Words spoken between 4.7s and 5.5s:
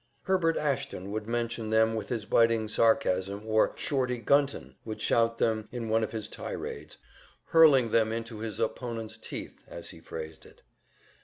would shout